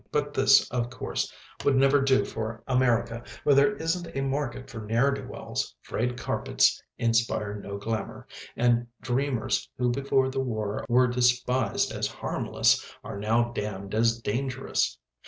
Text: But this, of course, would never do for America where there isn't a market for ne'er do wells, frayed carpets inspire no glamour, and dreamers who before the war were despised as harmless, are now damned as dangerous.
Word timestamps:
But 0.11 0.33
this, 0.33 0.67
of 0.71 0.89
course, 0.89 1.31
would 1.63 1.75
never 1.75 2.01
do 2.01 2.25
for 2.25 2.63
America 2.65 3.23
where 3.43 3.53
there 3.53 3.75
isn't 3.75 4.17
a 4.17 4.21
market 4.21 4.67
for 4.67 4.79
ne'er 4.79 5.11
do 5.11 5.27
wells, 5.27 5.75
frayed 5.83 6.17
carpets 6.17 6.81
inspire 6.97 7.53
no 7.61 7.77
glamour, 7.77 8.25
and 8.57 8.87
dreamers 9.01 9.69
who 9.77 9.91
before 9.91 10.29
the 10.31 10.39
war 10.39 10.83
were 10.89 11.07
despised 11.07 11.91
as 11.91 12.07
harmless, 12.07 12.95
are 13.03 13.19
now 13.19 13.51
damned 13.51 13.93
as 13.93 14.19
dangerous. 14.19 14.97